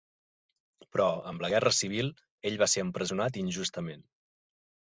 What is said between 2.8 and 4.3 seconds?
empresonat injustament.